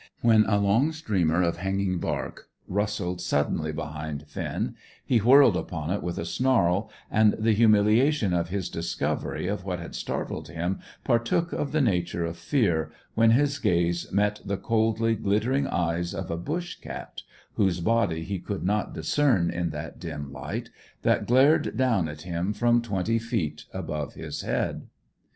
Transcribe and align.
When 0.21 0.45
a 0.47 0.57
long 0.57 0.93
streamer 0.93 1.43
of 1.43 1.57
hanging 1.57 1.99
bark 1.99 2.49
rustled 2.67 3.21
suddenly 3.21 3.71
behind 3.71 4.25
Finn, 4.27 4.73
he 5.05 5.19
wheeled 5.19 5.55
upon 5.55 5.91
it 5.91 6.01
with 6.01 6.17
a 6.17 6.25
snarl; 6.25 6.89
and 7.11 7.33
the 7.37 7.53
humiliation 7.53 8.33
of 8.33 8.49
his 8.49 8.67
discovery 8.71 9.45
of 9.45 9.63
what 9.63 9.77
had 9.77 9.93
startled 9.93 10.47
him 10.47 10.79
partook 11.03 11.53
of 11.53 11.71
the 11.71 11.81
nature 11.81 12.25
of 12.25 12.35
fear, 12.37 12.91
when 13.13 13.29
his 13.29 13.59
gaze 13.59 14.11
met 14.11 14.41
the 14.43 14.57
coldly 14.57 15.13
glittering 15.13 15.67
eyes 15.67 16.15
of 16.15 16.31
a 16.31 16.35
bush 16.37 16.77
cat 16.79 17.21
(whose 17.53 17.79
body 17.79 18.23
he 18.23 18.39
could 18.39 18.63
not 18.63 18.95
discern 18.95 19.51
in 19.51 19.69
that 19.69 19.99
dim 19.99 20.33
light) 20.33 20.71
that 21.03 21.27
glared 21.27 21.77
down 21.77 22.07
at 22.09 22.23
him 22.23 22.53
from 22.53 22.81
twenty 22.81 23.19
feet 23.19 23.65
above 23.71 24.15
his 24.15 24.41
head. 24.41 24.87